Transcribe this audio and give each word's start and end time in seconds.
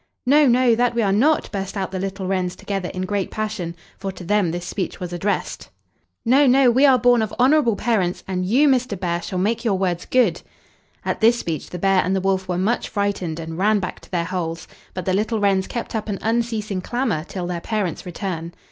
"No, 0.25 0.47
no, 0.47 0.73
that 0.73 0.95
we 0.95 1.03
are 1.03 1.11
not!" 1.13 1.51
burst 1.51 1.77
out 1.77 1.91
the 1.91 1.99
little 1.99 2.25
wrens 2.25 2.55
together 2.55 2.89
in 2.91 3.03
a 3.03 3.05
great 3.05 3.29
passion, 3.29 3.75
for 3.99 4.11
to 4.13 4.23
them 4.23 4.49
this 4.49 4.65
speech 4.65 4.99
was 4.99 5.13
addressed. 5.13 5.69
"No, 6.25 6.47
no, 6.47 6.71
we 6.71 6.87
are 6.87 6.97
born 6.97 7.21
of 7.21 7.31
honorable 7.37 7.75
parents, 7.75 8.23
and 8.27 8.43
you, 8.43 8.67
Mr. 8.67 8.99
Bear, 8.99 9.21
shall 9.21 9.37
make 9.37 9.63
your 9.63 9.77
words 9.77 10.05
good!" 10.07 10.41
At 11.05 11.21
this 11.21 11.37
speech 11.37 11.69
the 11.69 11.77
bear 11.77 12.01
and 12.03 12.15
the 12.15 12.19
wolf 12.19 12.47
were 12.47 12.57
much 12.57 12.89
frightened, 12.89 13.39
and 13.39 13.59
ran 13.59 13.77
back 13.79 13.99
to 13.99 14.09
their 14.09 14.25
holes; 14.25 14.67
but 14.95 15.05
the 15.05 15.13
little 15.13 15.39
wrens 15.39 15.67
kept 15.67 15.93
up 15.93 16.09
an 16.09 16.17
unceasing, 16.23 16.81
clamor 16.81 17.23
till 17.23 17.45
their 17.45 17.61
parents' 17.61 18.03
return. 18.03 18.55